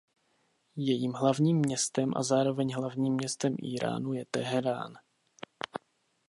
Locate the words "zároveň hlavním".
2.23-3.13